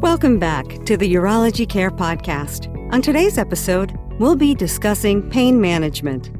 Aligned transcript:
Welcome 0.00 0.38
back 0.38 0.66
to 0.86 0.96
the 0.96 1.14
Urology 1.14 1.68
Care 1.68 1.90
Podcast. 1.90 2.74
On 2.90 3.02
today's 3.02 3.36
episode, 3.36 3.92
we'll 4.18 4.34
be 4.34 4.54
discussing 4.54 5.28
pain 5.28 5.60
management. 5.60 6.30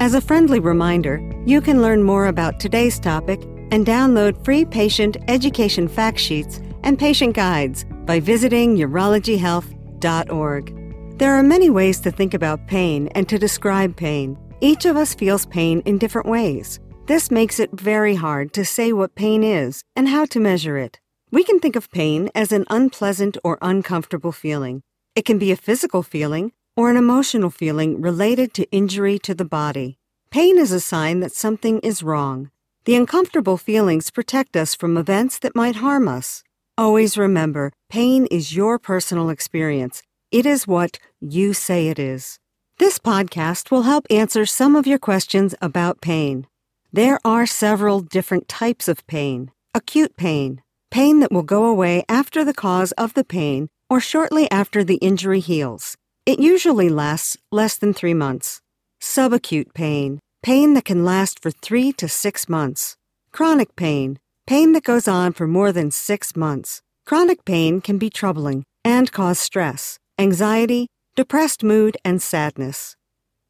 As 0.00 0.12
a 0.12 0.20
friendly 0.20 0.60
reminder, 0.60 1.22
you 1.46 1.62
can 1.62 1.80
learn 1.80 2.02
more 2.02 2.26
about 2.26 2.60
today's 2.60 3.00
topic 3.00 3.42
and 3.70 3.86
download 3.86 4.44
free 4.44 4.66
patient 4.66 5.16
education 5.28 5.88
fact 5.88 6.18
sheets 6.18 6.60
and 6.82 6.98
patient 6.98 7.34
guides 7.34 7.86
by 8.04 8.20
visiting 8.20 8.76
urologyhealth.org. 8.76 11.18
There 11.18 11.34
are 11.34 11.42
many 11.42 11.70
ways 11.70 12.00
to 12.00 12.10
think 12.10 12.34
about 12.34 12.66
pain 12.66 13.08
and 13.14 13.26
to 13.30 13.38
describe 13.38 13.96
pain. 13.96 14.36
Each 14.60 14.84
of 14.84 14.98
us 14.98 15.14
feels 15.14 15.46
pain 15.46 15.80
in 15.86 15.96
different 15.96 16.28
ways. 16.28 16.80
This 17.06 17.30
makes 17.30 17.60
it 17.60 17.70
very 17.72 18.14
hard 18.14 18.52
to 18.52 18.62
say 18.62 18.92
what 18.92 19.14
pain 19.14 19.42
is 19.42 19.82
and 19.96 20.06
how 20.06 20.26
to 20.26 20.38
measure 20.38 20.76
it. 20.76 21.00
We 21.32 21.42
can 21.42 21.58
think 21.58 21.74
of 21.74 21.90
pain 21.90 22.30
as 22.34 22.52
an 22.52 22.64
unpleasant 22.70 23.36
or 23.42 23.58
uncomfortable 23.60 24.30
feeling. 24.30 24.82
It 25.16 25.24
can 25.24 25.38
be 25.38 25.50
a 25.50 25.56
physical 25.56 26.04
feeling 26.04 26.52
or 26.76 26.88
an 26.88 26.96
emotional 26.96 27.50
feeling 27.50 28.00
related 28.00 28.54
to 28.54 28.70
injury 28.70 29.18
to 29.20 29.34
the 29.34 29.44
body. 29.44 29.98
Pain 30.30 30.56
is 30.56 30.70
a 30.70 30.80
sign 30.80 31.20
that 31.20 31.32
something 31.32 31.80
is 31.80 32.02
wrong. 32.02 32.50
The 32.84 32.94
uncomfortable 32.94 33.56
feelings 33.56 34.10
protect 34.10 34.56
us 34.56 34.74
from 34.74 34.96
events 34.96 35.40
that 35.40 35.56
might 35.56 35.76
harm 35.76 36.06
us. 36.06 36.44
Always 36.78 37.18
remember, 37.18 37.72
pain 37.88 38.26
is 38.26 38.54
your 38.54 38.78
personal 38.78 39.28
experience. 39.28 40.02
It 40.30 40.46
is 40.46 40.68
what 40.68 40.98
you 41.20 41.54
say 41.54 41.88
it 41.88 41.98
is. 41.98 42.38
This 42.78 42.98
podcast 42.98 43.70
will 43.70 43.82
help 43.82 44.06
answer 44.10 44.46
some 44.46 44.76
of 44.76 44.86
your 44.86 44.98
questions 44.98 45.54
about 45.60 46.00
pain. 46.00 46.46
There 46.92 47.18
are 47.24 47.46
several 47.46 48.00
different 48.00 48.46
types 48.46 48.86
of 48.86 49.04
pain. 49.06 49.50
Acute 49.74 50.16
pain, 50.16 50.62
pain 50.90 51.20
that 51.20 51.32
will 51.32 51.42
go 51.42 51.66
away 51.66 52.04
after 52.08 52.44
the 52.44 52.54
cause 52.54 52.92
of 52.92 53.14
the 53.14 53.24
pain 53.24 53.68
or 53.88 54.00
shortly 54.00 54.50
after 54.50 54.82
the 54.82 54.96
injury 54.96 55.40
heals. 55.40 55.96
It 56.24 56.38
usually 56.38 56.88
lasts 56.88 57.36
less 57.52 57.76
than 57.76 57.94
three 57.94 58.14
months. 58.14 58.60
Subacute 59.00 59.74
pain, 59.74 60.20
pain 60.42 60.74
that 60.74 60.84
can 60.84 61.04
last 61.04 61.40
for 61.40 61.50
three 61.50 61.92
to 61.92 62.08
six 62.08 62.48
months. 62.48 62.96
Chronic 63.32 63.76
pain, 63.76 64.18
pain 64.46 64.72
that 64.72 64.84
goes 64.84 65.06
on 65.06 65.32
for 65.32 65.46
more 65.46 65.72
than 65.72 65.90
six 65.90 66.34
months. 66.34 66.82
Chronic 67.04 67.44
pain 67.44 67.80
can 67.80 67.98
be 67.98 68.10
troubling 68.10 68.64
and 68.84 69.12
cause 69.12 69.38
stress, 69.38 69.98
anxiety, 70.18 70.88
depressed 71.14 71.62
mood, 71.62 71.96
and 72.04 72.20
sadness. 72.20 72.96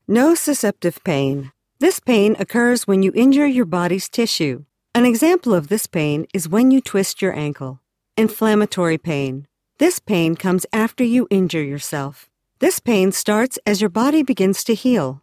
Nociceptive 0.08 1.02
pain. 1.04 1.52
This 1.78 2.00
pain 2.00 2.36
occurs 2.38 2.86
when 2.86 3.02
you 3.02 3.12
injure 3.14 3.46
your 3.46 3.66
body's 3.66 4.08
tissue. 4.08 4.64
An 4.96 5.04
example 5.04 5.52
of 5.52 5.68
this 5.68 5.86
pain 5.86 6.26
is 6.32 6.48
when 6.48 6.70
you 6.70 6.80
twist 6.80 7.20
your 7.20 7.36
ankle. 7.36 7.82
Inflammatory 8.16 8.96
pain. 8.96 9.46
This 9.76 9.98
pain 9.98 10.36
comes 10.36 10.64
after 10.72 11.04
you 11.04 11.28
injure 11.30 11.62
yourself. 11.62 12.30
This 12.60 12.80
pain 12.80 13.12
starts 13.12 13.58
as 13.66 13.82
your 13.82 13.90
body 13.90 14.22
begins 14.22 14.64
to 14.64 14.74
heal. 14.74 15.20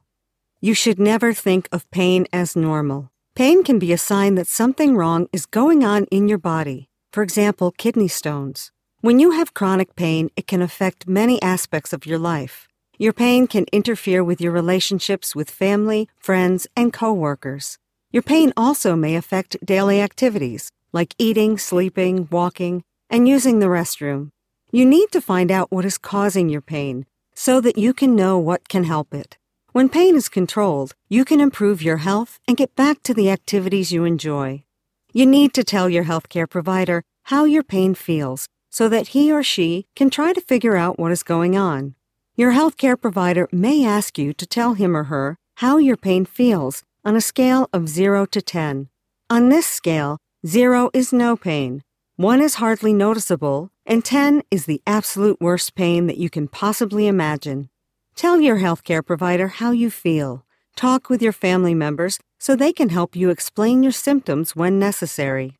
You 0.61 0.75
should 0.75 0.99
never 0.99 1.33
think 1.33 1.67
of 1.71 1.89
pain 1.89 2.27
as 2.31 2.55
normal. 2.55 3.09
Pain 3.33 3.63
can 3.63 3.79
be 3.79 3.91
a 3.91 3.97
sign 3.97 4.35
that 4.35 4.45
something 4.45 4.95
wrong 4.95 5.27
is 5.33 5.47
going 5.47 5.83
on 5.83 6.03
in 6.11 6.27
your 6.27 6.37
body. 6.37 6.87
For 7.11 7.23
example, 7.23 7.71
kidney 7.71 8.09
stones. 8.09 8.71
When 9.01 9.17
you 9.17 9.31
have 9.31 9.55
chronic 9.55 9.95
pain, 9.95 10.29
it 10.35 10.45
can 10.45 10.61
affect 10.61 11.07
many 11.07 11.41
aspects 11.41 11.93
of 11.93 12.05
your 12.05 12.19
life. 12.19 12.67
Your 12.99 13.11
pain 13.11 13.47
can 13.47 13.65
interfere 13.71 14.23
with 14.23 14.39
your 14.39 14.51
relationships 14.51 15.35
with 15.35 15.49
family, 15.49 16.07
friends, 16.19 16.67
and 16.77 16.93
coworkers. 16.93 17.79
Your 18.13 18.21
pain 18.21 18.53
also 18.55 18.95
may 18.95 19.15
affect 19.15 19.57
daily 19.65 19.99
activities 19.99 20.71
like 20.93 21.15
eating, 21.17 21.57
sleeping, 21.57 22.27
walking, 22.29 22.83
and 23.09 23.27
using 23.27 23.57
the 23.57 23.65
restroom. 23.65 24.29
You 24.71 24.85
need 24.85 25.11
to 25.13 25.19
find 25.19 25.49
out 25.49 25.71
what 25.71 25.83
is 25.83 25.97
causing 25.97 26.47
your 26.47 26.61
pain 26.61 27.07
so 27.33 27.59
that 27.61 27.75
you 27.75 27.91
can 27.91 28.15
know 28.15 28.37
what 28.37 28.69
can 28.69 28.83
help 28.83 29.15
it. 29.15 29.39
When 29.71 29.89
pain 29.89 30.15
is 30.15 30.29
controlled, 30.29 30.93
you 31.09 31.25
can 31.25 31.41
improve 31.41 31.81
your 31.81 31.97
health 31.97 32.39
and 32.47 32.55
get 32.55 32.75
back 32.75 33.01
to 33.03 33.15
the 33.15 33.31
activities 33.31 33.91
you 33.91 34.05
enjoy. 34.05 34.63
You 35.11 35.25
need 35.25 35.55
to 35.55 35.63
tell 35.63 35.89
your 35.89 36.03
healthcare 36.03 36.47
provider 36.47 37.03
how 37.23 37.45
your 37.45 37.63
pain 37.63 37.95
feels 37.95 38.47
so 38.69 38.87
that 38.89 39.09
he 39.09 39.31
or 39.31 39.41
she 39.41 39.87
can 39.95 40.11
try 40.11 40.33
to 40.33 40.41
figure 40.41 40.75
out 40.75 40.99
what 40.99 41.11
is 41.11 41.23
going 41.23 41.57
on. 41.57 41.95
Your 42.35 42.51
healthcare 42.51 42.99
provider 42.99 43.49
may 43.51 43.83
ask 43.83 44.19
you 44.19 44.33
to 44.33 44.45
tell 44.45 44.75
him 44.75 44.95
or 44.95 45.05
her 45.05 45.35
how 45.55 45.77
your 45.77 45.97
pain 45.97 46.25
feels 46.25 46.83
on 47.05 47.15
a 47.15 47.21
scale 47.21 47.69
of 47.73 47.89
0 47.89 48.25
to 48.27 48.41
10. 48.41 48.89
On 49.29 49.49
this 49.49 49.67
scale, 49.67 50.17
0 50.45 50.89
is 50.93 51.11
no 51.11 51.35
pain, 51.35 51.83
1 52.15 52.41
is 52.41 52.55
hardly 52.55 52.93
noticeable, 52.93 53.71
and 53.85 54.05
10 54.05 54.43
is 54.51 54.65
the 54.65 54.81
absolute 54.85 55.41
worst 55.41 55.73
pain 55.75 56.07
that 56.07 56.17
you 56.17 56.29
can 56.29 56.47
possibly 56.47 57.07
imagine. 57.07 57.69
Tell 58.15 58.39
your 58.39 58.57
healthcare 58.57 59.05
provider 59.05 59.47
how 59.47 59.71
you 59.71 59.89
feel. 59.89 60.45
Talk 60.75 61.09
with 61.09 61.21
your 61.21 61.33
family 61.33 61.73
members 61.73 62.19
so 62.39 62.55
they 62.55 62.71
can 62.71 62.89
help 62.89 63.15
you 63.15 63.29
explain 63.29 63.83
your 63.83 63.91
symptoms 63.91 64.55
when 64.55 64.77
necessary. 64.79 65.57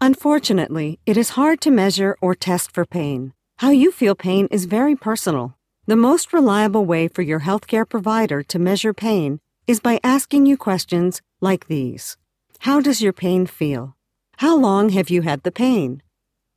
Unfortunately, 0.00 0.98
it 1.06 1.16
is 1.16 1.30
hard 1.30 1.60
to 1.60 1.70
measure 1.70 2.16
or 2.20 2.34
test 2.34 2.72
for 2.72 2.84
pain. 2.84 3.32
How 3.58 3.70
you 3.70 3.92
feel 3.92 4.16
pain 4.16 4.48
is 4.50 4.64
very 4.64 4.96
personal. 4.96 5.56
The 5.86 5.96
most 5.96 6.32
reliable 6.32 6.84
way 6.84 7.06
for 7.08 7.22
your 7.22 7.40
healthcare 7.40 7.88
provider 7.88 8.42
to 8.42 8.58
measure 8.58 8.92
pain 8.92 9.38
is 9.66 9.80
by 9.80 9.98
asking 10.04 10.46
you 10.46 10.56
questions 10.56 11.22
like 11.40 11.66
these 11.66 12.16
How 12.60 12.80
does 12.80 13.00
your 13.00 13.12
pain 13.12 13.46
feel? 13.46 13.96
How 14.38 14.56
long 14.56 14.90
have 14.90 15.10
you 15.10 15.22
had 15.22 15.42
the 15.42 15.52
pain? 15.52 16.02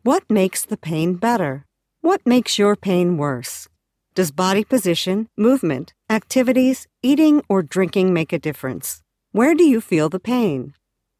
What 0.03 0.23
makes 0.29 0.66
the 0.66 0.78
pain 0.78 1.16
better? 1.16 1.66
What 2.01 2.25
makes 2.25 2.57
your 2.57 2.75
pain 2.75 3.18
worse? 3.18 3.68
Does 4.16 4.31
body 4.31 4.63
position, 4.63 5.28
movement, 5.38 5.94
activities, 6.09 6.88
eating, 7.03 7.44
or 7.47 7.62
drinking 7.62 8.13
make 8.13 8.34
a 8.34 8.40
difference? 8.40 9.01
Where 9.31 9.53
do 9.53 9.63
you 9.63 9.79
feel 9.81 10.09
the 10.09 10.19
pain? 10.19 10.74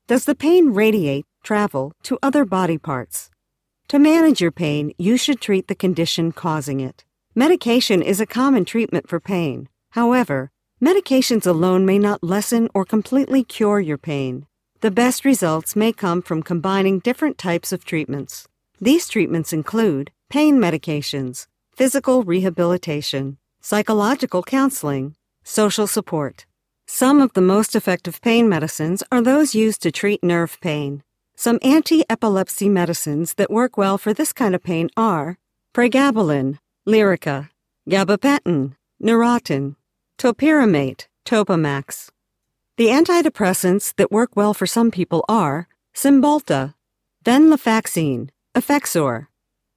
Does 0.08 0.26
the 0.26 0.36
pain 0.36 0.74
radiate, 0.74 1.26
travel 1.44 1.94
to 2.04 2.18
other 2.24 2.44
body 2.46 2.78
parts? 2.78 3.30
To 3.90 4.00
manage 4.00 4.42
your 4.42 4.52
pain, 4.52 4.94
you 4.98 5.16
should 5.16 5.40
treat 5.40 5.68
the 5.68 5.76
condition 5.76 6.32
causing 6.32 6.80
it. 6.80 7.06
Medication 7.36 8.02
is 8.02 8.20
a 8.20 8.26
common 8.26 8.66
treatment 8.66 9.08
for 9.08 9.20
pain. 9.20 9.70
However, 9.92 10.50
Medications 10.82 11.48
alone 11.48 11.88
may 11.88 11.98
not 11.98 12.24
lessen 12.24 12.70
or 12.72 12.86
completely 12.86 13.44
cure 13.44 13.80
your 13.80 13.98
pain. 13.98 14.46
The 14.82 14.92
best 14.92 15.26
results 15.26 15.76
may 15.76 15.92
come 15.92 16.22
from 16.22 16.44
combining 16.44 17.00
different 17.00 17.40
types 17.40 17.72
of 17.72 17.84
treatments. 17.84 18.48
These 18.80 19.08
treatments 19.08 19.52
include 19.52 20.12
pain 20.30 20.60
medications, 20.60 21.48
physical 21.76 22.22
rehabilitation, 22.22 23.38
psychological 23.60 24.44
counseling, 24.44 25.16
social 25.44 25.88
support. 25.88 26.46
Some 26.86 27.22
of 27.22 27.34
the 27.34 27.42
most 27.42 27.76
effective 27.76 28.22
pain 28.22 28.48
medicines 28.48 29.02
are 29.12 29.22
those 29.22 29.56
used 29.56 29.82
to 29.82 29.92
treat 29.92 30.24
nerve 30.24 30.60
pain. 30.62 31.02
Some 31.36 31.58
anti 31.64 32.04
epilepsy 32.08 32.70
medicines 32.70 33.34
that 33.34 33.50
work 33.50 33.78
well 33.78 33.98
for 33.98 34.14
this 34.14 34.32
kind 34.32 34.54
of 34.54 34.62
pain 34.62 34.92
are 34.96 35.40
pregabalin, 35.74 36.60
Lyrica, 36.88 37.50
gabapentin, 37.90 38.76
Neurontin, 39.02 39.76
Topiramate, 40.18 41.06
Topamax. 41.26 42.10
The 42.78 42.88
antidepressants 42.88 43.94
that 43.98 44.12
work 44.12 44.36
well 44.36 44.56
for 44.56 44.66
some 44.66 44.90
people 44.90 45.24
are 45.30 45.68
Cymbalta, 45.96 46.74
venlafaxine, 47.24 48.30
Effexor, 48.56 49.28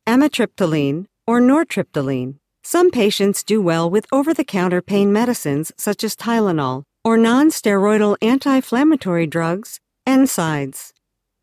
amitriptyline, 0.07 1.05
or 1.27 1.43
nortriptyline. 1.43 2.37
Some 2.65 2.91
patients 2.91 3.43
do 3.43 3.61
well 3.61 3.91
with 3.91 4.07
over 4.11 4.33
the 4.33 4.45
counter 4.45 4.81
pain 4.81 5.13
medicines 5.13 5.73
such 5.77 6.03
as 6.03 6.17
Tylenol 6.17 6.85
or 7.05 7.19
non 7.19 7.51
steroidal 7.51 8.17
anti 8.23 8.57
inflammatory 8.57 9.27
drugs, 9.27 9.79
NSAIDs, 10.09 10.95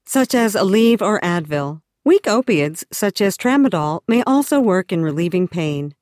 such 0.08 0.34
as 0.34 0.56
Aleve 0.56 1.03
or 1.03 1.19
Advil. 1.22 1.81
Weak 2.03 2.28
opiates 2.28 2.84
such 2.91 3.22
as 3.22 3.38
tramadol 3.38 4.02
may 4.08 4.23
also 4.23 4.59
work 4.59 4.91
in 4.91 5.03
relieving 5.03 5.47
pain. 5.47 5.94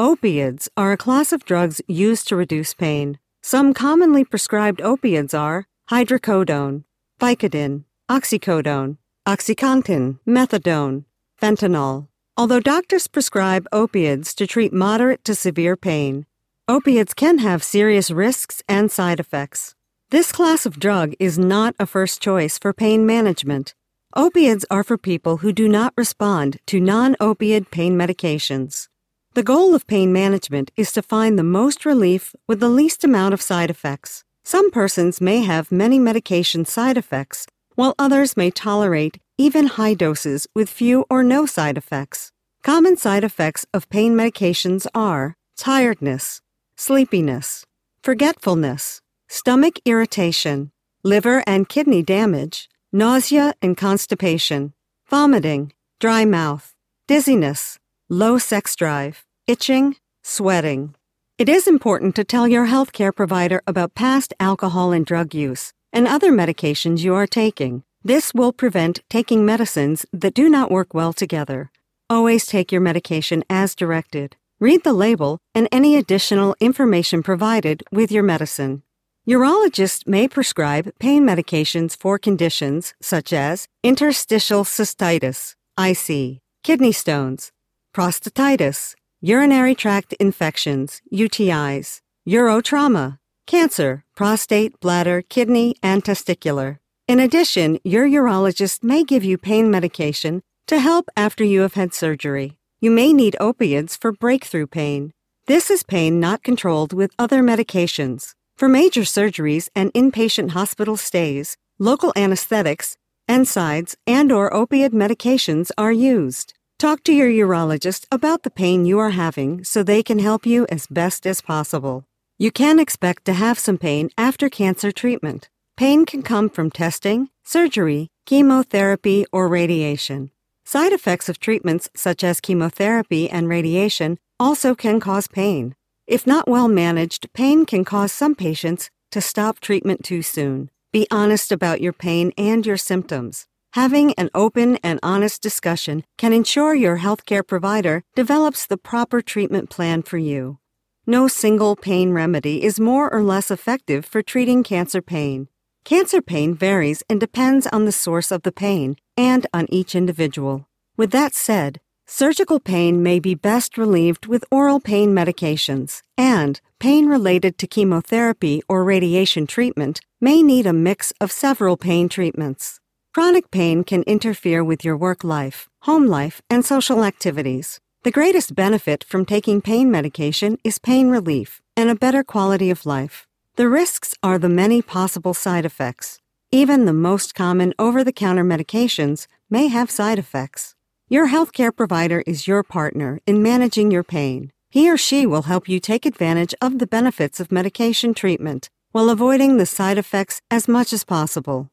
Opiates 0.00 0.68
are 0.76 0.92
a 0.92 0.96
class 0.96 1.32
of 1.32 1.44
drugs 1.44 1.80
used 1.88 2.28
to 2.28 2.36
reduce 2.36 2.72
pain. 2.72 3.18
Some 3.42 3.74
commonly 3.74 4.24
prescribed 4.24 4.80
opiates 4.80 5.34
are 5.34 5.66
hydrocodone, 5.90 6.84
Vicodin, 7.20 7.82
oxycodone, 8.08 8.98
OxyContin, 9.26 10.20
methadone, 10.24 11.04
fentanyl. 11.42 12.06
Although 12.36 12.60
doctors 12.60 13.08
prescribe 13.08 13.66
opiates 13.72 14.36
to 14.36 14.46
treat 14.46 14.72
moderate 14.72 15.24
to 15.24 15.34
severe 15.34 15.74
pain, 15.74 16.26
opiates 16.68 17.12
can 17.12 17.38
have 17.38 17.64
serious 17.64 18.08
risks 18.08 18.62
and 18.68 18.92
side 18.92 19.18
effects. 19.18 19.74
This 20.10 20.30
class 20.30 20.64
of 20.64 20.78
drug 20.78 21.14
is 21.18 21.40
not 21.40 21.74
a 21.80 21.86
first 21.86 22.22
choice 22.22 22.56
for 22.56 22.72
pain 22.72 23.04
management. 23.04 23.74
Opiates 24.14 24.64
are 24.70 24.84
for 24.84 24.96
people 24.96 25.38
who 25.38 25.52
do 25.52 25.68
not 25.68 25.92
respond 25.96 26.58
to 26.68 26.78
non 26.78 27.16
opioid 27.16 27.72
pain 27.72 27.98
medications. 27.98 28.86
The 29.34 29.42
goal 29.42 29.74
of 29.74 29.86
pain 29.86 30.12
management 30.12 30.70
is 30.76 30.90
to 30.92 31.02
find 31.02 31.38
the 31.38 31.44
most 31.44 31.84
relief 31.84 32.34
with 32.48 32.60
the 32.60 32.68
least 32.68 33.04
amount 33.04 33.34
of 33.34 33.42
side 33.42 33.70
effects. 33.70 34.24
Some 34.42 34.70
persons 34.70 35.20
may 35.20 35.42
have 35.42 35.70
many 35.70 35.98
medication 35.98 36.64
side 36.64 36.96
effects, 36.96 37.46
while 37.74 37.94
others 37.98 38.36
may 38.36 38.50
tolerate 38.50 39.20
even 39.36 39.66
high 39.66 39.94
doses 39.94 40.48
with 40.54 40.68
few 40.70 41.04
or 41.08 41.22
no 41.22 41.46
side 41.46 41.76
effects. 41.76 42.32
Common 42.62 42.96
side 42.96 43.22
effects 43.22 43.66
of 43.72 43.88
pain 43.88 44.16
medications 44.16 44.86
are 44.94 45.36
tiredness, 45.56 46.40
sleepiness, 46.76 47.64
forgetfulness, 48.02 49.00
stomach 49.28 49.78
irritation, 49.84 50.72
liver 51.04 51.44
and 51.46 51.68
kidney 51.68 52.02
damage, 52.02 52.68
nausea 52.92 53.54
and 53.62 53.76
constipation, 53.76 54.72
vomiting, 55.08 55.72
dry 56.00 56.24
mouth, 56.24 56.74
dizziness, 57.06 57.78
low 58.10 58.38
sex 58.38 58.74
drive, 58.74 59.24
itching, 59.46 59.96
sweating. 60.22 60.94
It 61.36 61.48
is 61.48 61.66
important 61.66 62.16
to 62.16 62.24
tell 62.24 62.48
your 62.48 62.66
healthcare 62.66 63.14
provider 63.14 63.60
about 63.66 63.94
past 63.94 64.32
alcohol 64.40 64.92
and 64.92 65.04
drug 65.04 65.34
use 65.34 65.72
and 65.92 66.08
other 66.08 66.32
medications 66.32 67.00
you 67.00 67.14
are 67.14 67.26
taking. 67.26 67.82
This 68.02 68.32
will 68.32 68.52
prevent 68.52 69.00
taking 69.10 69.44
medicines 69.44 70.06
that 70.12 70.32
do 70.32 70.48
not 70.48 70.70
work 70.70 70.94
well 70.94 71.12
together. 71.12 71.70
Always 72.08 72.46
take 72.46 72.72
your 72.72 72.80
medication 72.80 73.44
as 73.50 73.74
directed. 73.74 74.36
Read 74.58 74.84
the 74.84 74.94
label 74.94 75.38
and 75.54 75.68
any 75.70 75.94
additional 75.94 76.56
information 76.60 77.22
provided 77.22 77.84
with 77.92 78.10
your 78.10 78.22
medicine. 78.22 78.82
Urologists 79.28 80.06
may 80.06 80.26
prescribe 80.26 80.90
pain 80.98 81.26
medications 81.26 81.94
for 81.94 82.18
conditions 82.18 82.94
such 83.02 83.34
as 83.34 83.68
interstitial 83.84 84.64
cystitis, 84.64 85.54
IC, 85.78 86.40
kidney 86.64 86.92
stones, 86.92 87.52
prostatitis, 87.98 88.94
urinary 89.20 89.74
tract 89.74 90.12
infections, 90.20 91.02
UTIs, 91.12 92.00
urotrauma, 92.28 93.18
cancer, 93.44 94.04
prostate, 94.14 94.78
bladder, 94.78 95.20
kidney, 95.20 95.74
and 95.82 96.04
testicular. 96.04 96.78
In 97.08 97.18
addition, 97.18 97.80
your 97.82 98.06
urologist 98.06 98.84
may 98.84 99.02
give 99.02 99.24
you 99.24 99.36
pain 99.36 99.68
medication 99.68 100.42
to 100.68 100.78
help 100.78 101.08
after 101.16 101.42
you 101.42 101.62
have 101.62 101.74
had 101.74 101.92
surgery. 101.92 102.56
You 102.80 102.92
may 102.92 103.12
need 103.12 103.34
opiates 103.40 103.96
for 103.96 104.12
breakthrough 104.12 104.68
pain. 104.68 105.10
This 105.48 105.68
is 105.68 105.82
pain 105.82 106.20
not 106.20 106.44
controlled 106.44 106.92
with 106.92 107.10
other 107.18 107.42
medications. 107.42 108.32
For 108.56 108.68
major 108.68 109.02
surgeries 109.02 109.70
and 109.74 109.92
inpatient 109.92 110.50
hospital 110.50 110.96
stays, 110.96 111.56
local 111.80 112.12
anesthetics, 112.14 112.96
NSAIDs, 113.28 113.96
and 114.06 114.30
or 114.30 114.54
opiate 114.54 114.92
medications 114.92 115.72
are 115.76 115.90
used. 115.90 116.54
Talk 116.78 117.02
to 117.04 117.12
your 117.12 117.28
urologist 117.28 118.06
about 118.12 118.44
the 118.44 118.52
pain 118.52 118.84
you 118.84 119.00
are 119.00 119.10
having 119.10 119.64
so 119.64 119.82
they 119.82 120.00
can 120.00 120.20
help 120.20 120.46
you 120.46 120.64
as 120.68 120.86
best 120.86 121.26
as 121.26 121.40
possible. 121.40 122.04
You 122.38 122.52
can 122.52 122.78
expect 122.78 123.24
to 123.24 123.32
have 123.32 123.58
some 123.58 123.78
pain 123.78 124.10
after 124.16 124.48
cancer 124.48 124.92
treatment. 124.92 125.48
Pain 125.76 126.06
can 126.06 126.22
come 126.22 126.48
from 126.48 126.70
testing, 126.70 127.30
surgery, 127.42 128.10
chemotherapy, 128.26 129.26
or 129.32 129.48
radiation. 129.48 130.30
Side 130.64 130.92
effects 130.92 131.28
of 131.28 131.40
treatments 131.40 131.90
such 131.96 132.22
as 132.22 132.40
chemotherapy 132.40 133.28
and 133.28 133.48
radiation 133.48 134.16
also 134.38 134.76
can 134.76 135.00
cause 135.00 135.26
pain. 135.26 135.74
If 136.06 136.28
not 136.28 136.46
well 136.46 136.68
managed, 136.68 137.32
pain 137.32 137.66
can 137.66 137.84
cause 137.84 138.12
some 138.12 138.36
patients 138.36 138.88
to 139.10 139.20
stop 139.20 139.58
treatment 139.58 140.04
too 140.04 140.22
soon. 140.22 140.70
Be 140.92 141.08
honest 141.10 141.50
about 141.50 141.80
your 141.80 141.92
pain 141.92 142.32
and 142.38 142.64
your 142.64 142.76
symptoms. 142.76 143.48
Having 143.74 144.14
an 144.14 144.30
open 144.34 144.76
and 144.82 144.98
honest 145.02 145.42
discussion 145.42 146.02
can 146.16 146.32
ensure 146.32 146.74
your 146.74 146.98
healthcare 146.98 147.46
provider 147.46 148.02
develops 148.16 148.64
the 148.64 148.78
proper 148.78 149.20
treatment 149.20 149.68
plan 149.68 150.02
for 150.02 150.16
you. 150.16 150.58
No 151.06 151.28
single 151.28 151.76
pain 151.76 152.12
remedy 152.12 152.62
is 152.64 152.80
more 152.80 153.12
or 153.12 153.22
less 153.22 153.50
effective 153.50 154.06
for 154.06 154.22
treating 154.22 154.62
cancer 154.62 155.02
pain. 155.02 155.48
Cancer 155.84 156.22
pain 156.22 156.54
varies 156.54 157.02
and 157.10 157.20
depends 157.20 157.66
on 157.66 157.84
the 157.84 157.92
source 157.92 158.30
of 158.32 158.42
the 158.42 158.52
pain 158.52 158.96
and 159.18 159.46
on 159.52 159.66
each 159.70 159.94
individual. 159.94 160.66
With 160.96 161.10
that 161.12 161.34
said, 161.34 161.78
surgical 162.06 162.60
pain 162.60 163.02
may 163.02 163.20
be 163.20 163.34
best 163.34 163.76
relieved 163.76 164.26
with 164.26 164.44
oral 164.50 164.80
pain 164.80 165.14
medications, 165.14 166.00
and 166.16 166.60
pain 166.80 167.06
related 167.06 167.58
to 167.58 167.66
chemotherapy 167.66 168.62
or 168.66 168.82
radiation 168.82 169.46
treatment 169.46 170.00
may 170.22 170.42
need 170.42 170.66
a 170.66 170.72
mix 170.72 171.12
of 171.20 171.30
several 171.30 171.76
pain 171.76 172.08
treatments. 172.08 172.80
Chronic 173.18 173.50
pain 173.50 173.82
can 173.82 174.04
interfere 174.04 174.62
with 174.62 174.84
your 174.84 174.96
work 174.96 175.24
life, 175.24 175.68
home 175.82 176.06
life, 176.06 176.40
and 176.48 176.64
social 176.64 177.02
activities. 177.02 177.80
The 178.04 178.12
greatest 178.12 178.54
benefit 178.54 179.02
from 179.02 179.24
taking 179.24 179.60
pain 179.60 179.90
medication 179.90 180.56
is 180.62 180.78
pain 180.78 181.08
relief 181.08 181.60
and 181.76 181.90
a 181.90 181.96
better 181.96 182.22
quality 182.22 182.70
of 182.70 182.86
life. 182.86 183.26
The 183.56 183.68
risks 183.68 184.14
are 184.22 184.38
the 184.38 184.48
many 184.48 184.82
possible 184.82 185.34
side 185.34 185.64
effects. 185.64 186.20
Even 186.52 186.84
the 186.84 186.92
most 186.92 187.34
common 187.34 187.74
over 187.76 188.04
the 188.04 188.12
counter 188.12 188.44
medications 188.44 189.26
may 189.50 189.66
have 189.66 189.90
side 189.90 190.20
effects. 190.20 190.76
Your 191.08 191.26
healthcare 191.26 191.74
provider 191.74 192.22
is 192.24 192.46
your 192.46 192.62
partner 192.62 193.20
in 193.26 193.42
managing 193.42 193.90
your 193.90 194.04
pain. 194.04 194.52
He 194.70 194.88
or 194.88 194.96
she 194.96 195.26
will 195.26 195.50
help 195.50 195.68
you 195.68 195.80
take 195.80 196.06
advantage 196.06 196.54
of 196.60 196.78
the 196.78 196.86
benefits 196.86 197.40
of 197.40 197.50
medication 197.50 198.14
treatment 198.14 198.70
while 198.92 199.10
avoiding 199.10 199.56
the 199.56 199.66
side 199.66 199.98
effects 199.98 200.40
as 200.52 200.68
much 200.68 200.92
as 200.92 201.02
possible. 201.02 201.68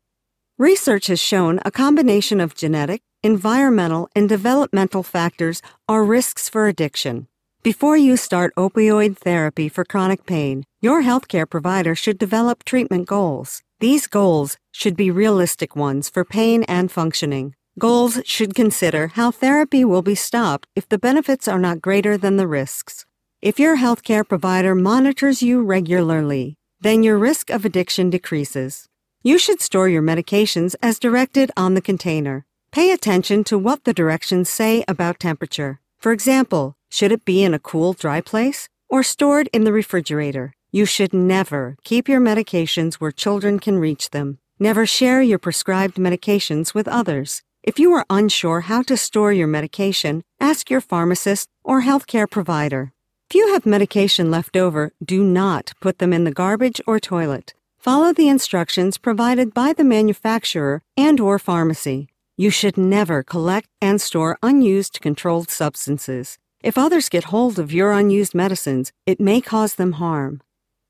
Research 0.57 1.07
has 1.07 1.19
shown 1.19 1.59
a 1.65 1.71
combination 1.71 2.39
of 2.39 2.55
genetic, 2.55 3.01
environmental, 3.21 4.07
and 4.15 4.29
developmental 4.29 5.03
factors 5.03 5.61
are 5.89 6.05
risks 6.05 6.47
for 6.47 6.69
addiction. 6.69 7.27
Before 7.61 7.97
you 7.97 8.15
start 8.15 8.55
opioid 8.55 9.17
therapy 9.17 9.67
for 9.67 9.83
chronic 9.83 10.25
pain, 10.25 10.63
your 10.81 11.03
healthcare 11.03 11.49
provider 11.49 11.93
should 11.93 12.17
develop 12.17 12.63
treatment 12.63 13.05
goals. 13.05 13.63
These 13.81 14.07
goals 14.07 14.57
should 14.71 14.95
be 14.95 15.11
realistic 15.11 15.75
ones 15.75 16.09
for 16.09 16.23
pain 16.23 16.63
and 16.69 16.89
functioning. 16.89 17.53
Goals 17.77 18.21
should 18.23 18.55
consider 18.55 19.07
how 19.07 19.31
therapy 19.31 19.83
will 19.83 20.03
be 20.03 20.15
stopped 20.15 20.69
if 20.73 20.87
the 20.87 20.97
benefits 20.97 21.49
are 21.49 21.59
not 21.59 21.81
greater 21.81 22.17
than 22.17 22.37
the 22.37 22.47
risks. 22.47 23.05
If 23.41 23.59
your 23.59 23.75
healthcare 23.75 24.25
provider 24.25 24.73
monitors 24.73 25.43
you 25.43 25.63
regularly, 25.63 26.55
then 26.79 27.03
your 27.03 27.17
risk 27.17 27.49
of 27.49 27.65
addiction 27.65 28.09
decreases. 28.09 28.87
You 29.27 29.39
should 29.39 29.59
store 29.59 29.89
your 29.89 30.03
medications 30.03 30.75
as 30.83 30.99
directed 30.99 31.49
on 31.57 31.73
the 31.73 31.81
container. 31.81 32.45
Pay 32.71 32.91
attention 32.91 33.43
to 33.45 33.57
what 33.57 33.83
the 33.83 33.91
directions 33.91 34.51
say 34.51 34.85
about 34.87 35.19
temperature. 35.19 35.79
For 35.97 36.11
example, 36.11 36.77
should 36.91 37.11
it 37.11 37.25
be 37.25 37.43
in 37.43 37.51
a 37.51 37.57
cool, 37.57 37.93
dry 37.93 38.21
place 38.21 38.69
or 38.87 39.01
stored 39.01 39.49
in 39.51 39.63
the 39.63 39.73
refrigerator? 39.73 40.53
You 40.71 40.85
should 40.85 41.11
never 41.11 41.75
keep 41.83 42.07
your 42.07 42.21
medications 42.21 42.95
where 42.95 43.11
children 43.11 43.57
can 43.57 43.79
reach 43.79 44.11
them. 44.11 44.37
Never 44.59 44.85
share 44.85 45.23
your 45.23 45.39
prescribed 45.39 45.95
medications 45.95 46.75
with 46.75 46.87
others. 46.87 47.41
If 47.63 47.79
you 47.79 47.93
are 47.93 48.05
unsure 48.11 48.61
how 48.69 48.83
to 48.83 48.95
store 48.95 49.33
your 49.33 49.47
medication, 49.47 50.21
ask 50.39 50.69
your 50.69 50.81
pharmacist 50.81 51.49
or 51.63 51.81
healthcare 51.81 52.29
provider. 52.29 52.93
If 53.31 53.33
you 53.33 53.53
have 53.53 53.65
medication 53.65 54.29
left 54.29 54.55
over, 54.55 54.93
do 55.03 55.23
not 55.23 55.73
put 55.81 55.97
them 55.97 56.13
in 56.13 56.25
the 56.25 56.37
garbage 56.43 56.79
or 56.85 56.99
toilet. 56.99 57.55
Follow 57.85 58.11
the 58.13 58.29
instructions 58.29 58.97
provided 58.97 59.53
by 59.53 59.71
the 59.71 59.83
manufacturer 59.83 60.81
and 60.97 61.19
or 61.19 61.37
pharmacy. 61.37 62.07
You 62.35 62.49
should 62.49 62.79
never 62.79 63.21
collect 63.21 63.69
and 63.79 64.01
store 64.01 64.39
unused 64.41 65.01
controlled 65.01 65.51
substances. 65.51 66.39
If 66.63 66.79
others 66.79 67.09
get 67.09 67.25
hold 67.25 67.59
of 67.59 67.71
your 67.71 67.91
unused 67.91 68.33
medicines, 68.33 68.91
it 69.05 69.19
may 69.19 69.39
cause 69.39 69.75
them 69.75 70.01
harm. 70.01 70.41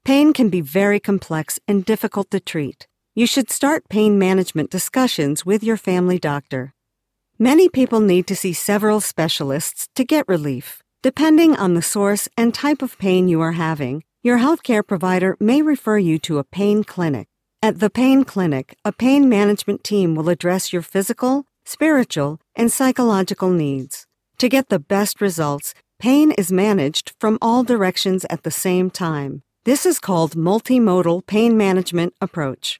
Pain 0.05 0.31
can 0.31 0.47
be 0.47 0.61
very 0.61 1.01
complex 1.01 1.59
and 1.67 1.83
difficult 1.83 2.31
to 2.31 2.39
treat. 2.39 2.87
You 3.13 3.27
should 3.27 3.51
start 3.51 3.89
pain 3.89 4.17
management 4.17 4.69
discussions 4.69 5.45
with 5.45 5.65
your 5.65 5.75
family 5.75 6.17
doctor. 6.17 6.73
Many 7.37 7.67
people 7.67 7.99
need 7.99 8.25
to 8.27 8.37
see 8.37 8.53
several 8.53 9.01
specialists 9.01 9.89
to 9.95 10.05
get 10.05 10.29
relief. 10.29 10.81
Depending 11.03 11.57
on 11.57 11.73
the 11.73 11.81
source 11.81 12.29
and 12.37 12.53
type 12.53 12.81
of 12.81 12.97
pain 12.97 13.27
you 13.27 13.41
are 13.41 13.51
having, 13.51 14.05
your 14.25 14.39
healthcare 14.39 14.81
provider 14.85 15.37
may 15.39 15.61
refer 15.61 15.99
you 15.99 16.17
to 16.17 16.39
a 16.39 16.43
pain 16.43 16.83
clinic. 16.83 17.27
At 17.61 17.79
the 17.79 17.91
pain 17.91 18.23
clinic, 18.23 18.75
a 18.83 18.91
pain 18.91 19.29
management 19.29 19.83
team 19.83 20.15
will 20.15 20.29
address 20.29 20.73
your 20.73 20.81
physical, 20.81 21.45
spiritual, 21.63 22.39
and 22.55 22.71
psychological 22.71 23.51
needs. 23.51 24.07
To 24.39 24.49
get 24.49 24.69
the 24.69 24.79
best 24.79 25.21
results, 25.21 25.75
pain 25.99 26.31
is 26.31 26.51
managed 26.51 27.13
from 27.19 27.37
all 27.39 27.63
directions 27.63 28.25
at 28.31 28.41
the 28.41 28.49
same 28.49 28.89
time. 28.89 29.43
This 29.63 29.85
is 29.85 29.99
called 29.99 30.35
multimodal 30.35 31.27
pain 31.27 31.55
management 31.55 32.15
approach. 32.19 32.79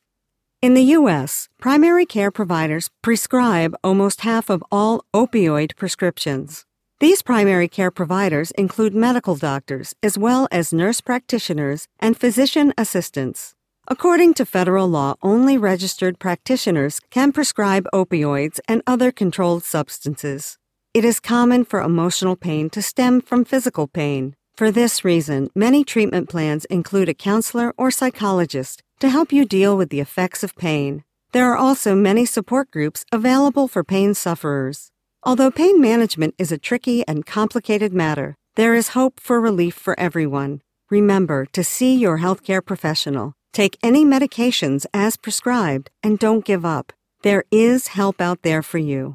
In 0.63 0.73
the 0.73 0.95
U.S., 0.97 1.47
primary 1.59 2.07
care 2.07 2.31
providers 2.31 2.89
prescribe 3.03 3.75
almost 3.83 4.21
half 4.21 4.49
of 4.49 4.63
all 4.71 5.05
opioid 5.13 5.75
prescriptions. 5.75 6.65
These 7.05 7.21
primary 7.21 7.67
care 7.67 7.91
providers 7.91 8.49
include 8.57 8.95
medical 8.95 9.35
doctors 9.35 9.93
as 10.01 10.17
well 10.17 10.47
as 10.51 10.73
nurse 10.73 11.01
practitioners 11.01 11.87
and 11.99 12.17
physician 12.17 12.73
assistants. 12.79 13.53
According 13.87 14.33
to 14.33 14.43
federal 14.43 14.87
law, 14.87 15.13
only 15.21 15.55
registered 15.55 16.17
practitioners 16.17 16.99
can 17.11 17.31
prescribe 17.31 17.85
opioids 17.93 18.59
and 18.67 18.81
other 18.87 19.11
controlled 19.11 19.63
substances. 19.63 20.57
It 20.95 21.05
is 21.05 21.19
common 21.19 21.63
for 21.63 21.79
emotional 21.79 22.35
pain 22.35 22.71
to 22.71 22.81
stem 22.81 23.21
from 23.21 23.45
physical 23.45 23.87
pain. 23.87 24.35
For 24.55 24.71
this 24.71 25.05
reason, 25.05 25.51
many 25.53 25.83
treatment 25.83 26.27
plans 26.27 26.65
include 26.71 27.07
a 27.07 27.13
counselor 27.13 27.71
or 27.77 27.91
psychologist 27.91 28.81
to 28.99 29.09
help 29.11 29.31
you 29.31 29.45
deal 29.45 29.77
with 29.77 29.91
the 29.91 29.99
effects 29.99 30.43
of 30.43 30.55
pain. 30.55 31.03
There 31.33 31.51
are 31.51 31.57
also 31.57 31.93
many 31.93 32.25
support 32.25 32.71
groups 32.71 33.05
available 33.11 33.67
for 33.67 33.83
pain 33.83 34.15
sufferers. 34.15 34.89
Although 35.27 35.49
pain 35.49 35.81
management 35.81 36.35
is 36.37 36.51
a 36.51 36.57
tricky 36.59 37.03
and 37.07 37.25
complicated 37.25 37.91
matter, 37.91 38.35
there 38.55 38.75
is 38.75 38.89
hope 38.89 39.19
for 39.19 39.41
relief 39.41 39.73
for 39.73 39.99
everyone. 39.99 40.61
Remember 40.91 41.47
to 41.47 41.63
see 41.63 41.95
your 41.95 42.19
healthcare 42.19 42.63
professional. 42.63 43.33
Take 43.51 43.77
any 43.81 44.05
medications 44.05 44.85
as 44.93 45.17
prescribed 45.17 45.89
and 46.03 46.19
don't 46.19 46.45
give 46.45 46.63
up. 46.63 46.93
There 47.23 47.43
is 47.49 47.87
help 47.87 48.21
out 48.21 48.43
there 48.43 48.61
for 48.61 48.77
you. 48.77 49.13